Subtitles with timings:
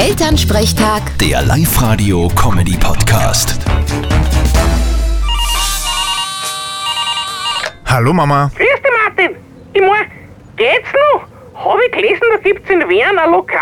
[0.00, 3.58] Elternsprechtag, Der Live-Radio-Comedy-Podcast.
[7.84, 8.50] Hallo Mama.
[8.56, 9.36] Grüß dich, Martin.
[9.74, 10.10] Ich mein,
[10.56, 11.26] geht's noch?
[11.66, 13.60] Habe ich gelesen, da gibt's in Wien ein Lokal,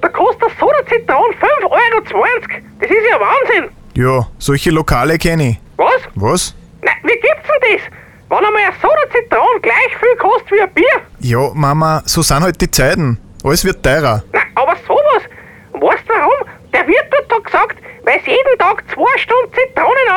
[0.00, 2.00] da kostet ein Soda Zitron 5,20 Euro.
[2.80, 3.68] Das ist ja Wahnsinn.
[3.94, 5.58] Ja, solche Lokale kenne ich.
[5.76, 6.00] Was?
[6.14, 6.54] Was?
[6.80, 7.82] Nein, wie gibt's denn das?
[8.30, 11.02] Wenn einmal ein Soda Zitron gleich viel kostet wie ein Bier?
[11.20, 13.18] Ja, Mama, so sind halt die Zeiten.
[13.44, 14.22] Alles wird teurer.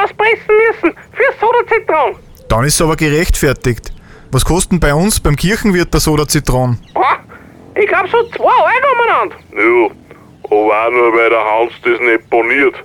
[0.04, 2.16] Auspressen müssen für Soda Zitron.
[2.50, 3.92] Dann ist es aber gerechtfertigt.
[4.32, 6.78] Was kosten bei uns beim Kirchenwirt der Soda Zitron?
[6.94, 7.20] Boah,
[7.76, 9.36] ich glaub so 2 Euro umeinander.
[9.56, 9.90] Ja,
[10.44, 12.76] aber auch nur weil der Hans das nicht boniert.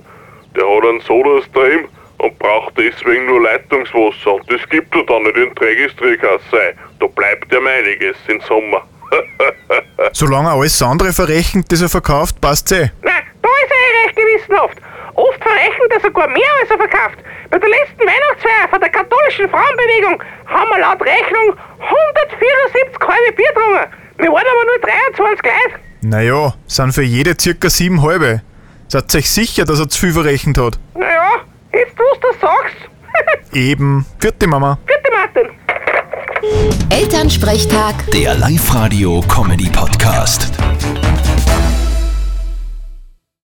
[0.55, 1.87] Der hat einen Sodastream
[2.19, 4.35] und braucht deswegen nur Leitungswasser.
[4.35, 6.75] Und das gibt er dann nicht in Trägistrikasse.
[6.99, 8.83] Da bleibt ja einiges im Sommer.
[10.13, 12.89] Solange er alles andere verrechnet, das er verkauft, passt's eh.
[13.01, 14.77] Nein, da ist er eh recht gewissenhaft.
[15.63, 17.17] Verrechnet er sogar mehr, als er verkauft.
[17.49, 23.47] Bei der letzten Weihnachtsfeier von der katholischen Frauenbewegung haben wir laut Rechnung 174 halbe Bier
[23.47, 23.87] getrunken.
[24.17, 25.79] Wir waren aber nur 23 Leute.
[26.01, 28.41] Naja, sind für jede circa sieben halbe.
[28.89, 30.77] Seid euch sicher, dass er zu viel verrechnet hat?
[30.95, 32.75] Naja, jetzt du das sagst.
[33.53, 34.05] Eben.
[34.19, 34.77] Vierte Mama.
[34.85, 35.47] Bitte, Martin.
[36.89, 37.95] Elternsprechtag.
[38.11, 40.51] Der Live-Radio-Comedy-Podcast.